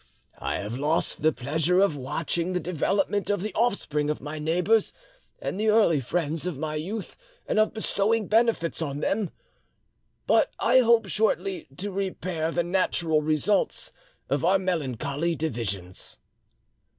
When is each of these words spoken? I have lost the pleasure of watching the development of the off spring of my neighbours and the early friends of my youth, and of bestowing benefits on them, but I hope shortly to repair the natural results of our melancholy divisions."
I 0.39 0.55
have 0.55 0.79
lost 0.79 1.21
the 1.21 1.31
pleasure 1.31 1.79
of 1.79 1.95
watching 1.95 2.53
the 2.53 2.59
development 2.59 3.29
of 3.29 3.43
the 3.43 3.53
off 3.53 3.75
spring 3.75 4.09
of 4.09 4.19
my 4.19 4.39
neighbours 4.39 4.95
and 5.39 5.59
the 5.59 5.67
early 5.69 6.01
friends 6.01 6.47
of 6.47 6.57
my 6.57 6.73
youth, 6.73 7.15
and 7.47 7.59
of 7.59 7.71
bestowing 7.75 8.25
benefits 8.27 8.81
on 8.81 9.01
them, 9.01 9.29
but 10.25 10.49
I 10.59 10.79
hope 10.79 11.07
shortly 11.07 11.67
to 11.77 11.91
repair 11.91 12.49
the 12.51 12.63
natural 12.63 13.21
results 13.21 13.93
of 14.27 14.43
our 14.43 14.57
melancholy 14.57 15.35
divisions." 15.35 16.17